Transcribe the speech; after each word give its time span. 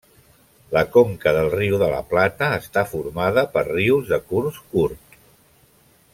La 0.75 0.81
conca 0.95 1.33
del 1.35 1.49
Riu 1.55 1.77
de 1.83 1.89
la 1.91 1.99
Plata 2.13 2.47
està 2.63 2.85
formada 2.95 3.45
per 3.59 3.65
rius 3.69 4.09
de 4.15 4.21
curs 4.33 4.59
curt. 4.73 5.21